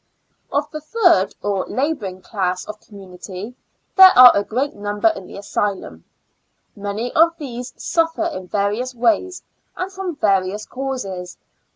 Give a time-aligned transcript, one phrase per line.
[0.51, 3.53] Of the third, or laboring class of com munity,
[3.95, 6.05] there are a great "number in the asylum.
[6.75, 9.43] Many of these suffer in various ways,
[9.77, 11.37] and from various causes.